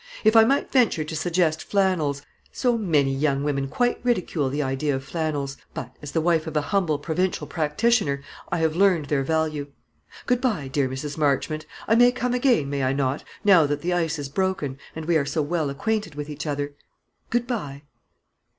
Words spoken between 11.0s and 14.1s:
Marchmont. I may come again, may I not, now that the